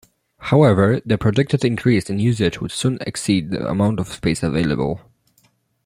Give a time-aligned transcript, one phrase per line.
[0.39, 4.99] However, the projected increase in usage would soon exceed the amount of space available.